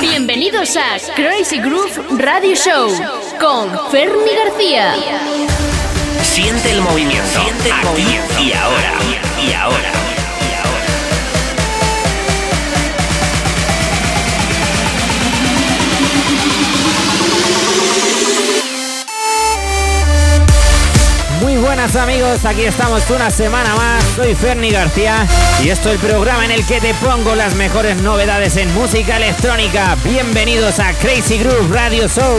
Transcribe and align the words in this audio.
Bienvenidos 0.00 0.76
a 0.76 0.98
Crazy 1.14 1.58
Groove 1.58 1.92
Radio 2.18 2.54
Show 2.54 2.90
con 3.40 3.70
Fermi 3.90 4.34
García. 4.34 4.94
Siente 6.22 6.72
el 6.72 6.80
movimiento. 6.82 7.40
Siente 7.40 7.68
el 7.70 7.84
movimiento. 7.84 8.40
Y 8.40 8.52
ahora. 8.52 8.92
Y 9.40 9.52
ahora. 9.52 10.07
Buenas 21.78 21.94
amigos, 21.94 22.44
aquí 22.44 22.64
estamos 22.64 23.08
una 23.08 23.30
semana 23.30 23.76
más, 23.76 24.04
soy 24.16 24.34
Ferni 24.34 24.72
García 24.72 25.24
y 25.62 25.68
esto 25.68 25.90
es 25.90 25.94
el 25.94 26.00
programa 26.00 26.44
en 26.44 26.50
el 26.50 26.66
que 26.66 26.80
te 26.80 26.92
pongo 26.94 27.36
las 27.36 27.54
mejores 27.54 28.02
novedades 28.02 28.56
en 28.56 28.74
música 28.74 29.16
electrónica. 29.16 29.96
Bienvenidos 30.02 30.80
a 30.80 30.92
Crazy 30.94 31.38
Groove 31.38 31.72
Radio 31.72 32.08
Show. 32.08 32.36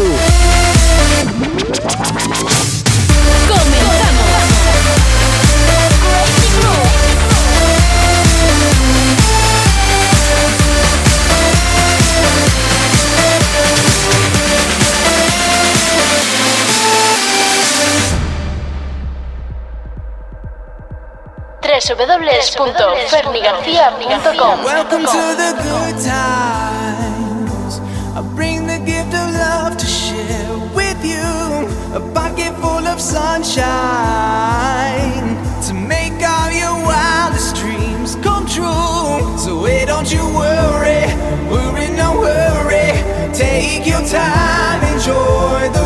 www.fernigarcia.com 21.89 24.61
Welcome 24.63 25.01
to 25.01 25.35
the 25.41 25.53
good 25.63 25.97
times. 26.05 27.79
I 28.15 28.21
bring 28.35 28.67
the 28.67 28.77
gift 28.77 29.11
of 29.15 29.33
love 29.33 29.75
to 29.75 29.87
share 29.87 30.55
with 30.75 31.03
you. 31.03 31.17
A 31.97 31.99
pocket 32.13 32.53
full 32.61 32.85
of 32.85 33.01
sunshine 33.01 33.65
to 35.65 35.73
make 35.73 36.13
all 36.21 36.51
your 36.51 36.75
wildest 36.85 37.55
dreams 37.55 38.15
come 38.17 38.45
true. 38.45 39.37
So 39.39 39.59
wait, 39.63 39.87
don't 39.87 40.11
you 40.11 40.23
worry, 40.35 41.07
worry, 41.49 41.89
no 41.97 42.19
worry. 42.19 42.93
Take 43.33 43.87
your 43.87 44.05
time, 44.05 44.83
enjoy 44.93 45.69
the 45.73 45.78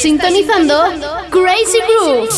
Sintonizando 0.00 0.74
Crazy 1.28 1.78
Groove. 1.86 2.28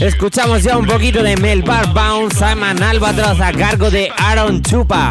Escuchamos 0.00 0.64
ya 0.64 0.76
un 0.76 0.86
poquito 0.86 1.22
de 1.22 1.36
Melbar 1.36 1.92
Bounce, 1.94 2.36
Simon 2.36 2.82
Albatross 2.82 3.40
a 3.40 3.52
cargo 3.52 3.88
de 3.90 4.10
Aaron 4.16 4.60
Chupa. 4.60 5.10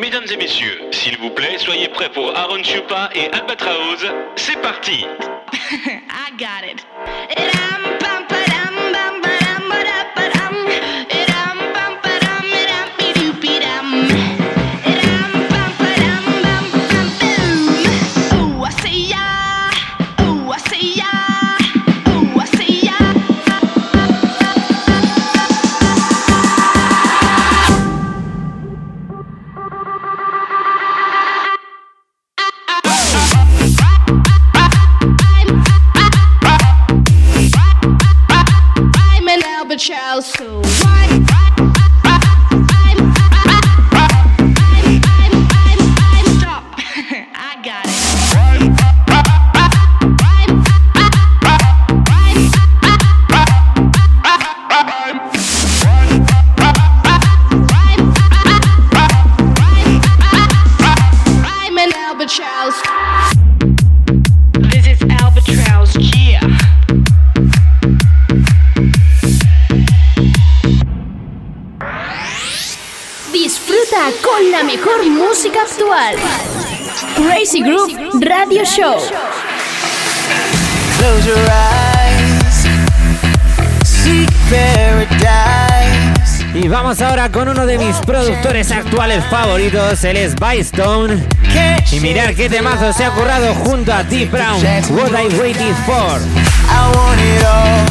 Mesdames 0.00 0.24
et 0.30 0.36
messieurs, 0.36 0.80
s'il 0.90 1.18
vous 1.18 1.30
plaît, 1.30 1.58
soyez 1.58 1.88
prêts 1.88 2.10
pour 2.10 2.36
Aaron 2.36 2.62
Chupa 2.62 3.10
et 3.14 3.28
Albatraoz. 3.32 4.06
C'est 4.36 4.60
parti 4.60 5.06
I 5.72 6.30
got 6.38 7.71
Groove 77.62 78.20
Radio 78.20 78.64
Show. 78.64 78.98
Close 80.98 81.26
your 81.26 81.38
eyes, 81.38 82.66
seek 83.84 84.28
paradise. 84.50 86.44
Y 86.54 86.68
vamos 86.68 87.00
ahora 87.00 87.30
con 87.30 87.48
uno 87.48 87.64
de 87.66 87.78
mis 87.78 87.96
productores 87.98 88.70
actuales 88.72 89.24
favoritos, 89.26 90.02
él 90.04 90.16
es 90.16 90.34
Bystone. 90.34 91.24
Y 91.92 92.00
mirar 92.00 92.34
qué 92.34 92.48
temazo 92.48 92.92
se 92.92 93.04
ha 93.04 93.10
currado 93.10 93.54
junto 93.54 93.92
a 93.92 94.02
T. 94.04 94.26
Brown, 94.26 94.60
What 94.90 95.12
I 95.12 95.28
Waited 95.38 95.76
For. 95.86 96.20
I 96.68 96.96
want 96.96 97.20
it 97.20 97.44
all 97.44 97.86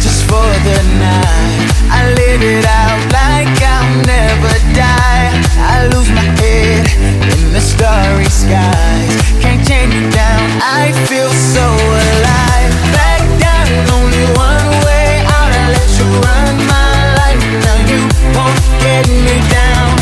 just 0.00 0.22
for 0.28 0.46
the 0.62 0.82
night. 0.98 1.70
I 1.90 2.14
live 2.14 2.42
it 2.42 2.64
out 2.64 3.12
like 3.12 3.60
I'll 3.60 4.06
never 4.06 4.54
die. 4.74 5.29
I 5.60 5.86
lose 5.92 6.10
my 6.10 6.28
head 6.40 6.84
in 7.32 7.52
the 7.52 7.60
starry 7.60 8.30
skies. 8.42 9.14
Can't 9.40 9.60
chain 9.66 9.88
me 9.90 10.10
down. 10.10 10.44
I 10.62 10.92
feel 11.06 11.28
so 11.28 11.64
alive. 11.64 12.72
Back 12.96 13.22
down, 13.44 13.68
only 13.96 14.24
one 14.36 14.68
way 14.86 15.20
out. 15.36 15.52
I 15.52 15.64
let 15.76 15.90
you 15.98 16.06
run 16.24 16.54
my 16.66 16.92
life. 17.20 17.44
Now 17.64 17.78
you 17.90 18.00
get 18.80 19.06
me 19.08 19.36
down. 19.52 19.92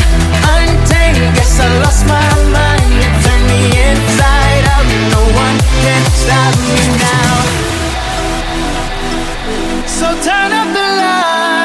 Untamed, 0.55 1.35
guess 1.35 1.59
I 1.59 1.67
lost 1.83 2.07
my 2.07 2.29
mind. 2.55 2.89
You 3.01 3.09
turned 3.23 3.47
me 3.51 3.61
inside 3.89 4.65
out. 4.75 4.87
No 5.13 5.21
one 5.43 5.57
can 5.83 6.03
stop 6.23 6.53
me 6.71 6.83
now. 7.03 7.35
So 9.85 10.07
turn 10.23 10.51
up 10.53 10.69
the 10.73 10.87
light. 11.01 11.58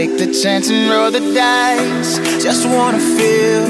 Take 0.00 0.16
the 0.16 0.32
chance 0.42 0.70
and 0.70 0.90
roll 0.90 1.10
the 1.10 1.20
dice. 1.34 2.12
Just 2.42 2.64
wanna 2.66 3.02
feel 3.18 3.64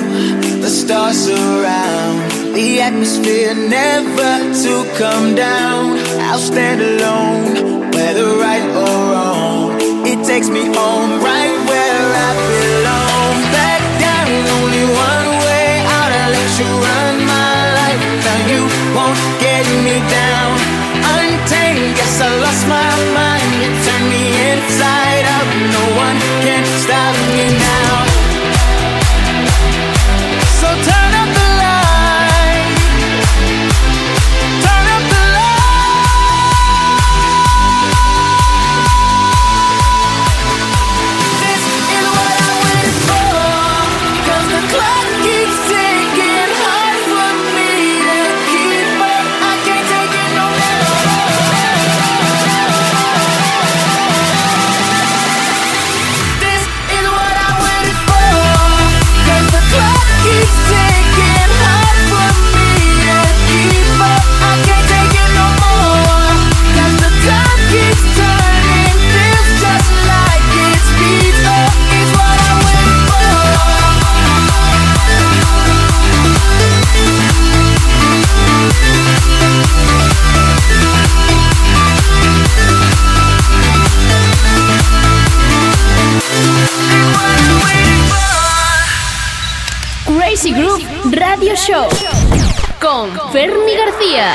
the 0.65 0.71
stars 0.71 1.29
around. 1.29 2.17
The 2.55 2.81
atmosphere 2.89 3.53
never 3.55 4.33
to 4.65 4.73
come 5.03 5.35
down. 5.35 5.99
I'll 6.29 6.45
stand 6.53 6.81
alone, 6.91 7.91
whether 7.97 8.27
right 8.47 8.67
or 8.83 8.97
wrong. 9.11 9.63
It 10.13 10.21
takes 10.25 10.49
me 10.49 10.63
home, 10.79 11.11
right 11.31 11.70
Show. 91.67 91.89
Con 92.81 93.11
Fermi 93.33 93.77
García. 93.77 94.35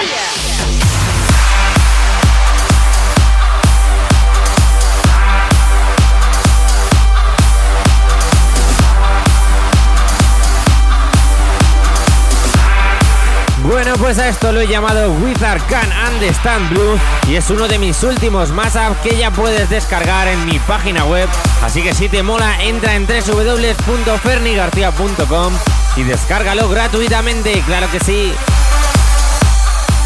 Bueno, 13.63 13.95
pues 13.97 14.19
a 14.19 14.29
esto 14.29 14.51
lo 14.51 14.61
he 14.61 14.67
llamado 14.67 15.11
Wizard 15.13 15.63
Can 15.67 15.89
Understand 16.13 16.69
Blue 16.69 16.99
y 17.27 17.33
es 17.35 17.49
uno 17.49 17.67
de 17.67 17.79
mis 17.79 18.03
últimos 18.03 18.51
mashups 18.51 18.99
que 19.01 19.17
ya 19.17 19.31
puedes 19.31 19.67
descargar 19.71 20.27
en 20.27 20.45
mi 20.45 20.59
página 20.59 21.05
web. 21.05 21.27
Así 21.63 21.81
que 21.81 21.95
si 21.95 22.07
te 22.07 22.21
mola, 22.21 22.61
entra 22.61 22.93
en 22.95 23.07
www.fernigarcia.com 23.07 25.53
y 25.95 26.03
descárgalo 26.03 26.69
gratuitamente, 26.69 27.63
claro 27.65 27.89
que 27.91 27.99
sí. 27.99 28.31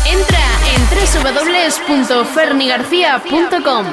Entra 0.05 0.39
en 0.73 0.89
www.fernigarcia.com. 0.89 3.85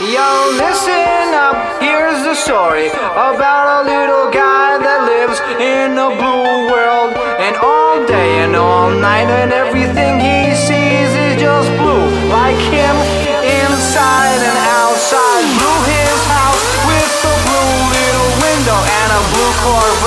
Yo, 0.00 0.52
listen 0.52 1.34
up, 1.34 1.56
here's 1.80 2.22
the 2.24 2.34
story 2.34 2.88
about 2.88 3.80
a 3.80 3.82
little 3.84 4.30
guy 4.32 4.78
that 4.78 5.04
lives 5.04 5.38
in 5.60 5.98
a 5.98 6.08
blue 6.16 6.70
world. 6.72 7.12
And 7.38 7.54
all 7.56 8.06
day 8.06 8.40
and 8.42 8.56
all 8.56 8.88
night, 8.90 9.28
and 9.28 9.52
everything 9.52 10.18
he 10.18 10.54
sees 10.56 11.12
is 11.12 11.36
just 11.36 11.68
blue. 11.76 12.08
Like 12.32 12.56
him, 12.72 12.96
inside 13.44 14.40
and 14.40 14.56
outside. 14.80 15.44
Blue 15.60 15.84
his 15.92 16.24
house 16.32 16.64
with 16.88 17.12
a 17.28 17.36
blue 17.44 17.92
little 17.92 18.32
window 18.40 18.80
and 18.80 19.12
a 19.12 19.20
blue 19.36 19.52
Corvette. 19.60 19.99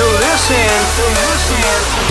To 0.00 0.06
listen. 0.06 0.56
To 0.96 1.04
listen. 1.20 2.09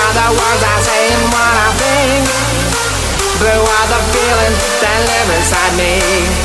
are 0.00 0.14
the 0.16 0.28
words 0.32 0.62
I 0.64 0.76
say 0.80 1.02
and 1.12 1.26
what 1.28 1.56
I 1.60 1.70
think. 1.80 2.24
Blue 3.40 3.64
are 3.64 3.88
the 3.92 4.00
feelings 4.12 4.60
that 4.80 5.00
live 5.08 5.28
inside 5.36 5.74
me. 5.76 5.94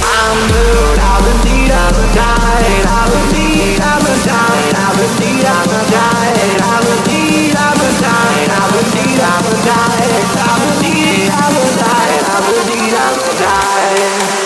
I'm 0.04 0.38
blue, 0.52 0.96
I'm 1.00 1.24
a 1.24 1.34
in 1.48 1.72
I'm 1.72 1.96
a 1.96 2.06
diet. 2.16 2.84
I'm 2.88 3.12
a 3.12 3.22
in 3.36 3.80
I'm 3.80 4.04
a 4.04 4.16
diet. 4.24 4.74
I'm 4.76 5.00
a 5.00 5.08
in 5.24 5.44
I'm 5.44 5.72
a 5.72 5.82
diet. 5.92 6.60
I'm 6.64 6.88
a 6.88 6.96
in 7.12 7.56
I'm 7.56 7.80
a 7.80 7.92
diet. 8.00 8.50
I'm 8.56 8.76
a 8.76 8.84
in 8.96 9.20
I'm 9.24 9.48
a 9.48 9.56
diet. 9.64 10.24
I'm 10.36 10.64
in 10.64 10.78
need 10.84 11.32
of 11.32 11.54
a 11.56 11.68
diet. 11.80 12.24
I'm 12.32 12.48
in 12.52 12.60
need 12.70 12.96
of 12.96 13.16
a 13.20 13.34
diet. 13.40 14.45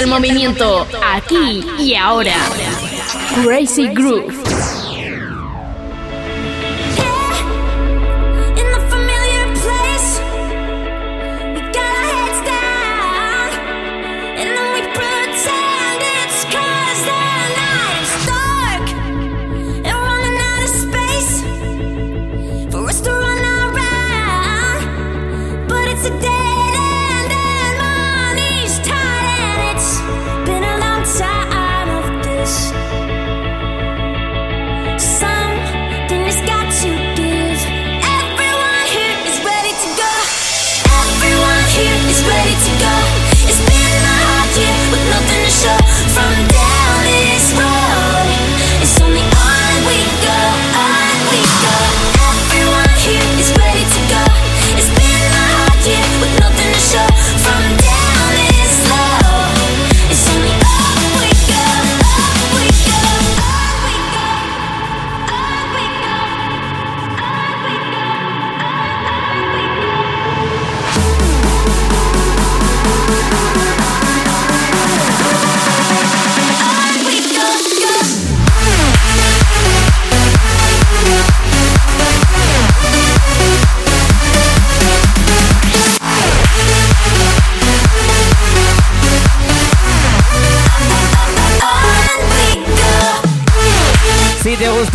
El 0.00 0.06
movimiento 0.06 0.86
aquí 1.04 1.64
y 1.78 1.94
ahora. 1.94 2.34
Crazy 3.42 3.88
Groove. 3.88 4.75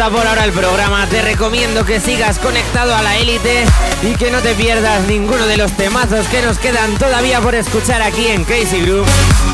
Gusta 0.01 0.17
por 0.17 0.25
ahora 0.25 0.45
el 0.45 0.51
programa, 0.51 1.05
te 1.05 1.21
recomiendo 1.21 1.85
que 1.85 1.99
sigas 1.99 2.39
conectado 2.39 2.95
a 2.95 3.03
la 3.03 3.19
élite 3.19 3.65
y 4.01 4.15
que 4.15 4.31
no 4.31 4.41
te 4.41 4.55
pierdas 4.55 5.03
ninguno 5.03 5.45
de 5.45 5.57
los 5.57 5.71
temazos 5.73 6.25
que 6.29 6.41
nos 6.41 6.57
quedan 6.57 6.97
todavía 6.97 7.39
por 7.39 7.53
escuchar 7.53 8.01
aquí 8.01 8.25
en 8.25 8.43
Crazy 8.43 8.81
Group, 8.81 9.05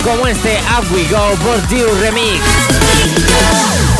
como 0.05 0.25
este 0.25 0.57
Up 0.79 0.85
We 0.93 1.03
Go 1.09 1.35
por 1.43 1.67
You 1.67 1.85
Remix. 1.99 3.96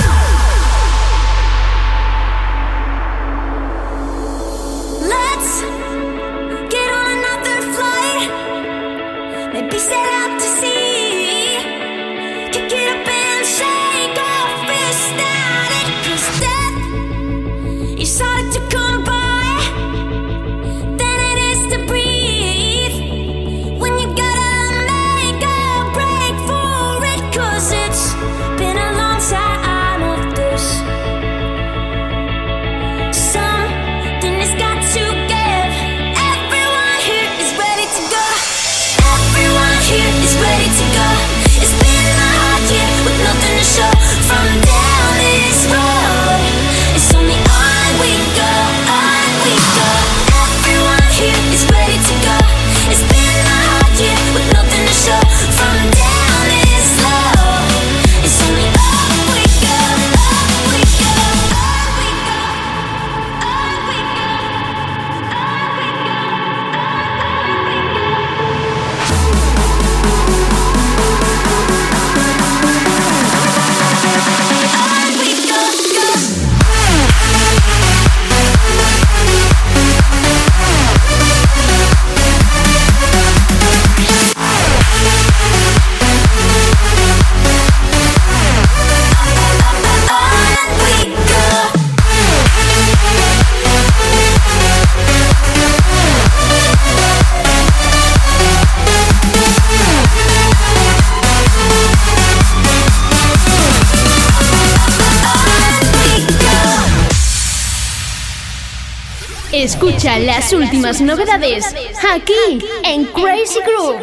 Escucha 109.67 110.17
las 110.17 110.53
últimas 110.53 111.01
novedades 111.01 111.75
aquí 112.09 112.65
en 112.86 113.03
Crazy 113.07 113.59
Groove. 113.65 114.00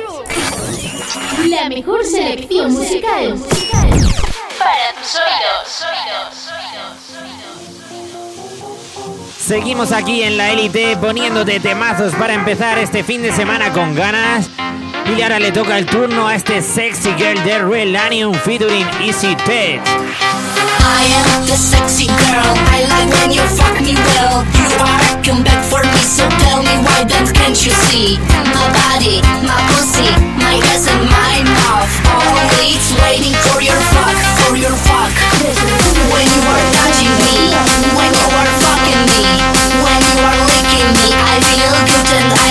La 1.49 1.71
mejor 1.71 2.05
selección 2.05 2.71
musical 2.71 3.35
para 4.59 4.93
tus 5.01 5.17
oídos. 5.17 5.83
Seguimos 9.39 9.93
aquí 9.93 10.23
en 10.23 10.37
la 10.37 10.53
élite 10.53 10.99
poniéndote 10.99 11.59
temazos 11.61 12.15
para 12.15 12.35
empezar 12.35 12.77
este 12.77 13.03
fin 13.03 13.23
de 13.23 13.33
semana 13.33 13.73
con 13.73 13.95
ganas. 13.95 14.51
Y 15.07 15.23
ahora 15.23 15.39
le 15.39 15.53
toca 15.53 15.79
el 15.79 15.87
turno 15.87 16.27
a 16.27 16.35
este 16.35 16.63
sexy 16.63 17.13
girl 17.19 17.43
de 17.45 17.59
Relanium 17.59 18.33
featuring 18.35 18.87
Easy 19.01 19.37
Ted. 19.45 19.81
I 20.81 21.05
am 21.21 21.47
the 21.47 21.57
sexy 21.57 22.07
girl. 22.07 22.57
I 22.73 22.89
like 22.89 23.13
when 23.21 23.31
you 23.31 23.43
fuck 23.53 23.81
me 23.81 23.95
well. 23.95 24.43
You 24.57 24.69
are 24.81 25.23
come 25.23 25.45
back 25.45 25.63
for 25.69 25.85
me, 25.85 26.01
so 26.01 26.25
tell 26.45 26.63
me 26.63 26.75
why 26.83 27.05
then 27.05 27.27
can't 27.33 27.59
you 27.65 27.73
see? 27.89 28.19
My 28.53 28.67
body, 28.73 29.21
my 29.45 29.61
pussy, 29.77 30.09
my 30.41 30.57
ass 30.73 30.89
and 30.89 31.05
my 31.05 31.37
mouth. 31.53 31.93
Always 32.09 32.85
waiting 33.05 33.37
for 33.45 33.61
your 33.61 33.81
fuck, 33.93 34.19
for 34.41 34.57
your 34.57 34.75
fuck. 34.89 35.13
When 36.11 36.27
you 36.27 36.43
are 36.49 36.65
touching 36.81 37.15
me, 37.23 37.53
when 37.93 38.11
you 38.11 38.29
are 38.41 38.51
fucking 38.65 39.03
me, 39.13 39.23
when 39.85 40.01
you 40.01 40.17
are 40.25 40.41
licking 40.49 40.89
me, 40.97 41.09
I 41.13 41.37
feel 41.45 41.75
good 41.93 42.09
and 42.19 42.33
I. 42.41 42.45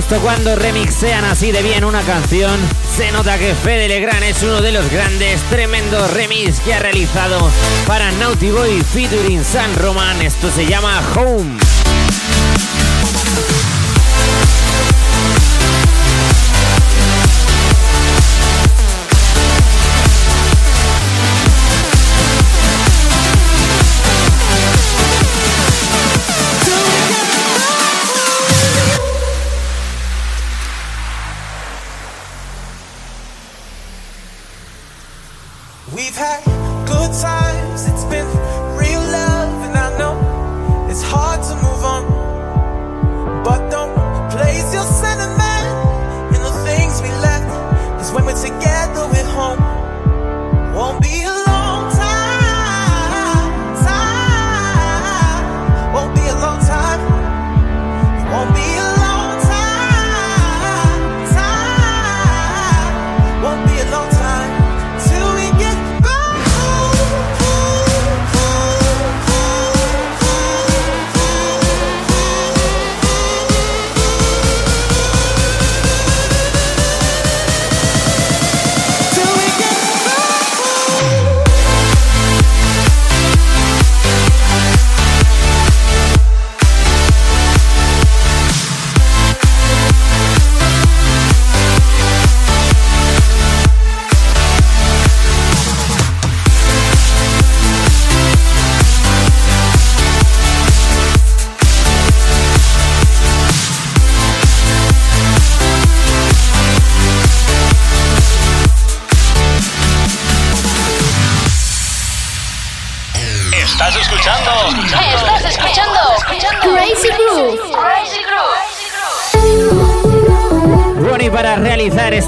gusto 0.00 0.20
cuando 0.20 0.56
remixean 0.56 1.26
así 1.26 1.52
de 1.52 1.62
bien 1.62 1.84
una 1.84 2.00
canción. 2.00 2.58
Se 2.96 3.12
nota 3.12 3.36
que 3.36 3.54
Fede 3.54 3.86
Legrand 3.86 4.22
es 4.22 4.42
uno 4.42 4.62
de 4.62 4.72
los 4.72 4.90
grandes, 4.90 5.42
tremendos 5.50 6.10
remix 6.14 6.60
que 6.60 6.72
ha 6.72 6.78
realizado 6.78 7.50
para 7.86 8.10
Naughty 8.12 8.50
Boy 8.50 8.80
featuring 8.82 9.44
San 9.44 9.74
Roman. 9.76 10.22
Esto 10.22 10.50
se 10.50 10.64
llama 10.64 11.02
Home. 11.16 11.79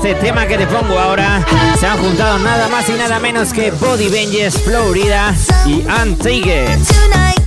este 0.05 0.17
tema 0.17 0.49
que 0.49 0.59
te 0.59 0.67
pongo 0.67 0.99
ahora 0.99 1.47
se 1.79 1.87
han 1.87 1.97
juntado 1.97 2.37
nada 2.41 2.69
más 2.69 2.89
y 2.89 2.93
nada 2.95 3.21
menos 3.21 3.53
que 3.53 3.71
Body 3.71 4.09
Venges, 4.09 4.61
Florida 4.61 5.33
y 5.65 5.85
Antique. 5.89 6.67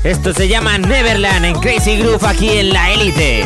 Esto 0.05 0.33
se 0.33 0.47
llama 0.47 0.77
Neverland 0.77 1.43
en 1.43 1.59
Crazy 1.59 1.97
Groove 1.97 2.25
aquí 2.25 2.49
en 2.57 2.71
la 2.71 2.91
élite. 2.93 3.43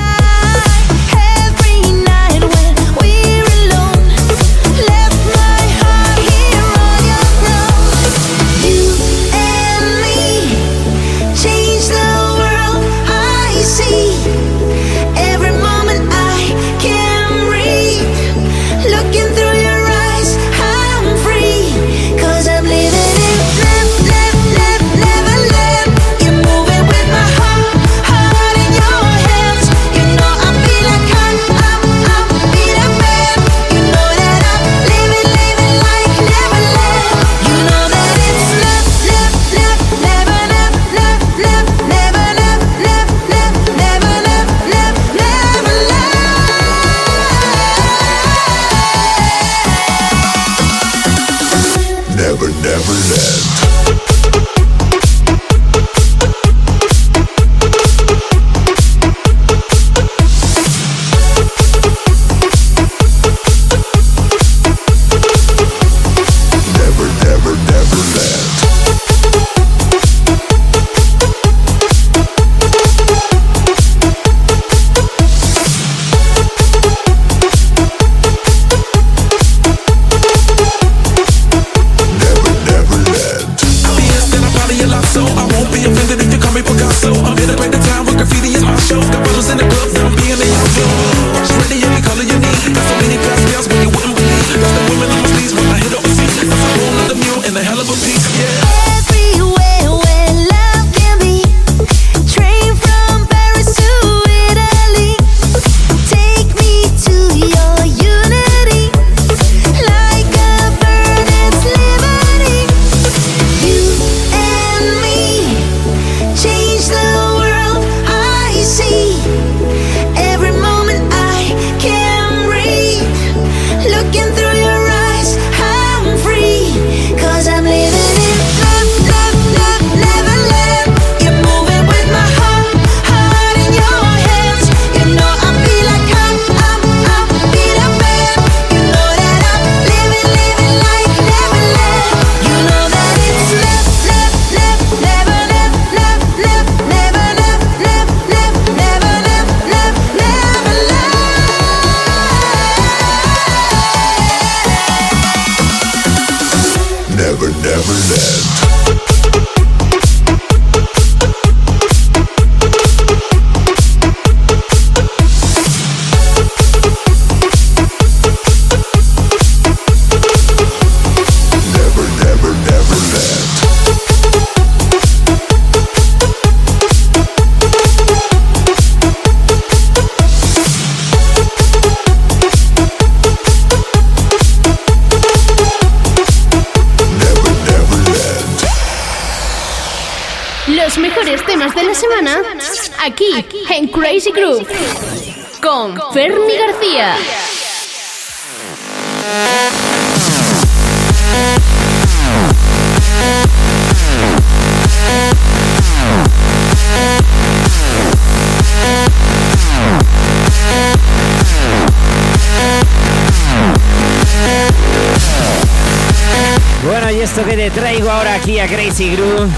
Te 217.56 217.72
traigo 217.72 218.10
ahora 218.10 218.36
aquí 218.36 218.60
a 218.60 218.68
Crazy 218.68 219.16
Groove 219.16 219.50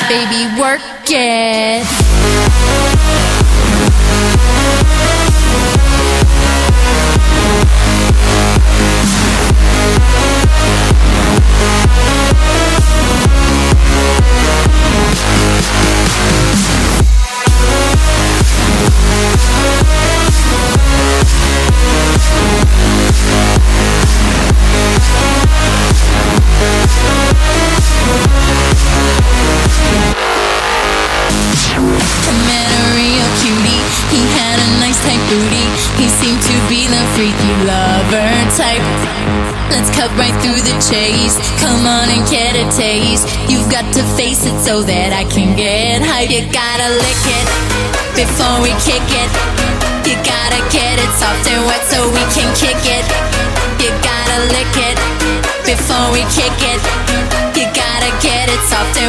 Baby, 0.09 0.59
work 0.59 0.81
it. 1.07 2.00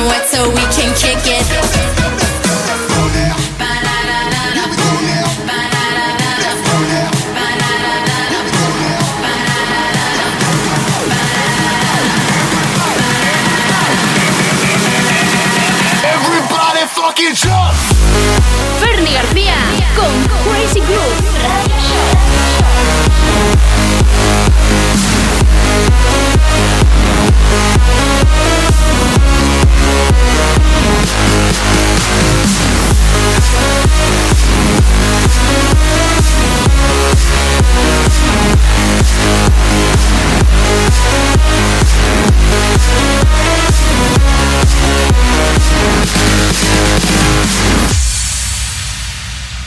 Wet 0.00 0.26
so 0.26 0.48
we 0.48 0.64
can 0.72 0.94
kick 0.96 1.20
it. 1.26 1.81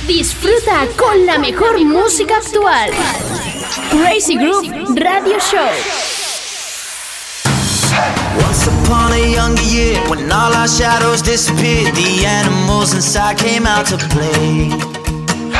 Disfruta 0.07 0.87
con 0.95 1.25
la 1.25 1.39
mejor 1.39 1.83
música 1.83 2.37
actual. 2.37 2.91
Crazy 3.89 4.37
Groove 4.37 4.69
Radio 4.95 5.39
Show. 5.39 5.69
Once 8.39 8.67
upon 8.67 9.13
a 9.13 9.33
younger 9.33 9.63
year, 9.63 9.99
when 10.07 10.31
all 10.31 10.53
our 10.53 10.67
shadows 10.67 11.23
disappeared, 11.23 11.95
the 11.95 12.23
animals 12.23 12.93
inside 12.93 13.39
came 13.39 13.65
out 13.65 13.87
to 13.87 13.97
play. 14.09 14.94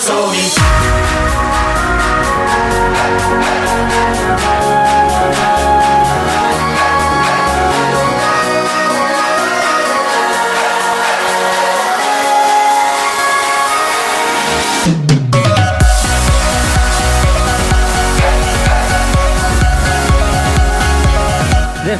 told 0.00 0.32
me. 0.32 0.99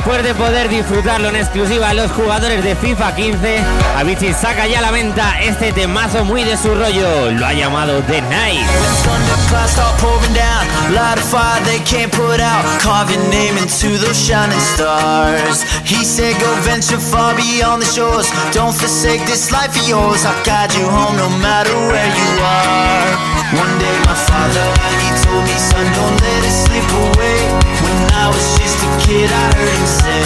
Después 0.01 0.23
de 0.23 0.35
poder 0.35 0.71
disfrutarlo 0.71 1.29
en 1.29 1.37
exclusiva 1.37 1.93
los 1.93 2.11
jugadores 2.13 2.65
de 2.65 2.75
FIFA 2.75 3.15
15, 3.15 3.61
Avicii 3.99 4.33
saca 4.33 4.67
ya 4.67 4.79
a 4.79 4.81
la 4.81 4.91
venta 4.91 5.39
este 5.43 5.75
temazo 5.75 6.25
muy 6.25 6.43
de 6.43 6.57
su 6.57 6.75
rollo. 6.75 7.31
Lo 7.33 7.45
ha 7.45 7.53
llamado 7.53 8.01
The 8.05 8.23
Night. 8.23 8.67
A. 22.43 23.31
One 23.53 23.79
day, 23.79 23.97
my 24.07 24.15
father, 24.15 24.67
he 25.03 25.11
told 25.27 25.45
me, 25.45 25.57
Son, 25.59 25.85
don't 25.93 26.21
let 26.23 26.47
it 26.47 26.55
slip 26.55 26.89
away. 26.89 27.40
Kid, 29.11 29.31
I 29.43 29.47
heard 29.59 29.73
him 29.75 29.87
say, 30.01 30.23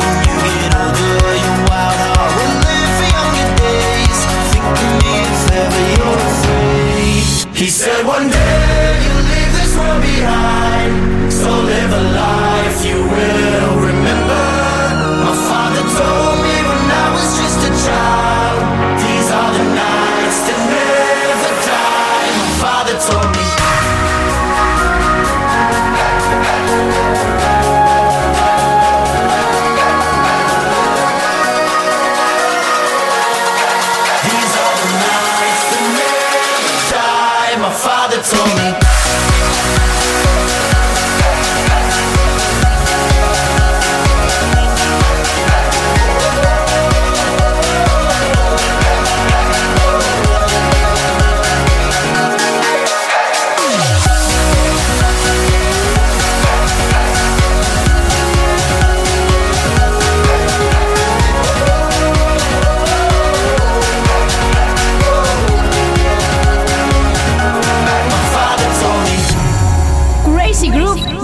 When 0.00 0.14
you 0.24 0.36
get 0.48 0.72
older, 0.80 1.32
your 1.44 1.58
wild 1.68 2.00
heart 2.08 2.32
will 2.38 2.56
live 2.64 2.92
for 2.98 3.08
younger 3.16 3.48
days. 3.60 4.18
Think 4.50 4.66
of 4.72 4.92
me 5.00 5.12
if 5.28 5.42
ever 5.60 5.82
you're 5.96 6.20
afraid. 6.32 7.24
He 7.60 7.68
said 7.68 8.00
one 8.16 8.26
day 8.32 8.88
you'll 9.04 9.26
leave 9.32 9.52
this 9.60 9.72
world 9.78 10.02
behind 10.02 10.92
So 11.40 11.50
live 11.70 11.92
a 12.00 12.04
life 12.24 12.78
you 12.88 12.98
will 13.14 13.74
remember 13.88 14.44
My 15.26 15.36
father 15.48 15.84
told 16.00 16.36
me 16.46 16.56
when 16.68 16.84
I 17.04 17.06
was 17.14 17.28
just 17.38 17.58
a 17.68 17.72
child 17.86 18.31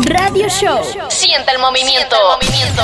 Radio 0.08 0.48
Show. 0.48 0.82
Sienta 1.08 1.52
el 1.52 1.58
movimiento. 1.58 2.16
Movimiento. 2.40 2.82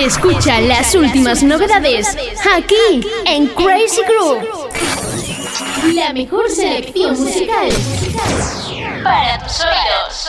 Escucha 0.00 0.62
las 0.62 0.94
últimas 0.94 1.42
novedades 1.42 2.16
aquí 2.56 3.06
en 3.26 3.48
Crazy 3.48 4.00
Groove. 4.08 4.48
La 5.92 6.14
mejor 6.14 6.48
selección 6.48 7.20
musical 7.20 7.68
para 9.04 9.38
tus 9.40 9.60
oídos. 9.60 10.19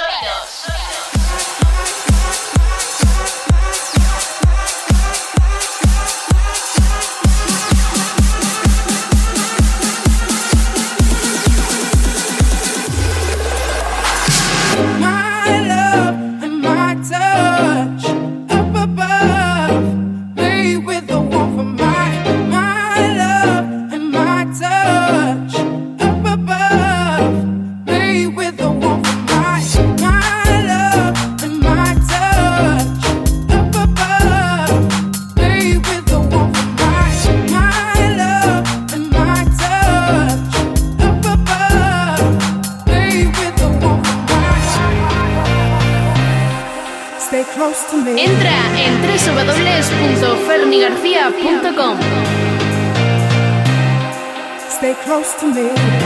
to 55.41 55.47
me. 55.51 56.00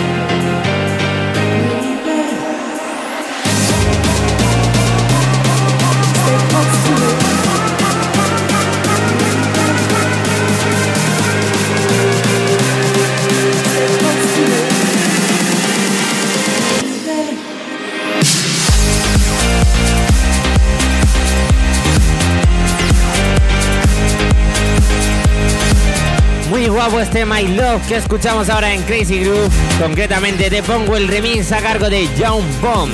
guapo 26.86 27.00
este 27.00 27.26
My 27.26 27.48
Love 27.48 27.82
que 27.88 27.96
escuchamos 27.96 28.48
ahora 28.48 28.72
en 28.72 28.84
Crazy 28.84 29.20
Groove, 29.20 29.50
concretamente 29.82 30.52
te 30.52 30.62
pongo 30.62 30.96
el 30.96 31.08
remix 31.08 31.52
a 31.52 31.60
cargo 31.60 31.90
de 31.90 32.08
Young 32.16 32.44
Bomb. 32.62 32.92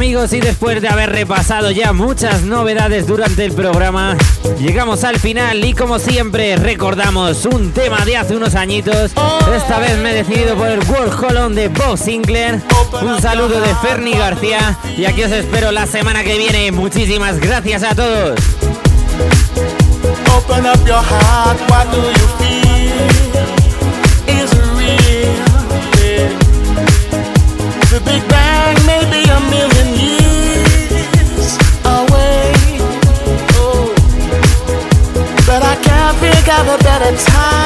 amigos, 0.00 0.32
y 0.32 0.40
después 0.40 0.80
de 0.80 0.88
haber 0.88 1.10
repasado 1.10 1.70
ya 1.70 1.92
muchas 1.92 2.40
novedades 2.44 3.06
durante 3.06 3.44
el 3.44 3.52
programa, 3.52 4.16
llegamos 4.58 5.04
al 5.04 5.18
final 5.18 5.62
y 5.62 5.74
como 5.74 5.98
siempre 5.98 6.56
recordamos 6.56 7.44
un 7.44 7.70
tema 7.72 8.02
de 8.06 8.16
hace 8.16 8.34
unos 8.34 8.54
añitos. 8.54 9.12
Esta 9.54 9.78
vez 9.78 9.98
me 9.98 10.12
he 10.12 10.14
decidido 10.24 10.56
por 10.56 10.68
el 10.68 10.80
World 10.88 11.22
Holland 11.22 11.54
de 11.54 11.68
Bob 11.68 11.98
Sinclair. 11.98 12.62
Un 13.02 13.20
saludo 13.20 13.60
de 13.60 13.74
Fernie 13.82 14.16
García 14.16 14.78
y 14.96 15.04
aquí 15.04 15.22
os 15.22 15.32
espero 15.32 15.70
la 15.70 15.86
semana 15.86 16.24
que 16.24 16.38
viene. 16.38 16.72
Muchísimas 16.72 17.38
gracias 17.38 17.82
a 17.82 17.94
todos. 17.94 18.40
got 36.50 36.66
a 36.66 36.82
better 36.82 37.16
time. 37.16 37.59